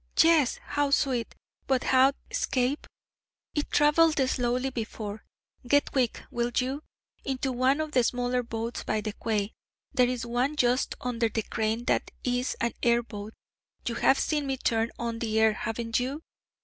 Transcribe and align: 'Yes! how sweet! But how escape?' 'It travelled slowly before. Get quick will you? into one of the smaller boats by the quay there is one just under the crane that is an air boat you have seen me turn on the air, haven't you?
'Yes! 0.19 0.59
how 0.65 0.89
sweet! 0.89 1.35
But 1.67 1.83
how 1.83 2.13
escape?' 2.31 2.87
'It 3.53 3.69
travelled 3.69 4.17
slowly 4.27 4.71
before. 4.71 5.23
Get 5.67 5.91
quick 5.91 6.23
will 6.31 6.49
you? 6.57 6.81
into 7.23 7.51
one 7.51 7.79
of 7.79 7.91
the 7.91 8.03
smaller 8.03 8.41
boats 8.41 8.83
by 8.83 9.01
the 9.01 9.13
quay 9.13 9.53
there 9.93 10.07
is 10.09 10.25
one 10.25 10.55
just 10.55 10.95
under 11.01 11.29
the 11.29 11.43
crane 11.43 11.85
that 11.85 12.09
is 12.23 12.57
an 12.59 12.73
air 12.81 13.03
boat 13.03 13.35
you 13.85 13.93
have 13.93 14.17
seen 14.17 14.47
me 14.47 14.57
turn 14.57 14.89
on 14.97 15.19
the 15.19 15.39
air, 15.39 15.53
haven't 15.53 15.99
you? 15.99 16.23